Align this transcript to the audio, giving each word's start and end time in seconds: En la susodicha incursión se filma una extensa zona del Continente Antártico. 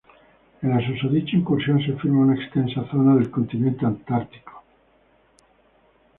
En 0.63 0.69
la 0.71 0.83
susodicha 0.83 1.37
incursión 1.37 1.79
se 1.85 1.93
filma 1.93 2.21
una 2.21 2.33
extensa 2.33 2.89
zona 2.89 3.13
del 3.13 3.29
Continente 3.29 3.85
Antártico. 3.85 4.63